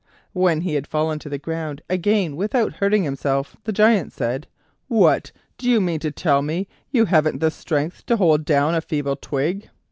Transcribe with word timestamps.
When 0.33 0.61
he 0.61 0.73
had 0.73 0.87
fallen 0.87 1.19
to 1.19 1.29
the 1.29 1.37
ground 1.37 1.83
again 1.87 2.35
without 2.35 2.73
hurting 2.77 3.03
himself, 3.03 3.55
the 3.65 3.71
Giant 3.71 4.11
said: 4.11 4.47
"What! 4.87 5.31
do 5.59 5.69
you 5.69 5.79
mean 5.79 5.99
to 5.99 6.09
tell 6.09 6.41
me 6.41 6.67
you 6.89 7.05
haven't 7.05 7.37
the 7.39 7.51
strength 7.51 8.07
to 8.07 8.17
hold 8.17 8.43
down 8.43 8.73
a 8.73 8.81
feeble 8.81 9.15
twig?" 9.15 9.69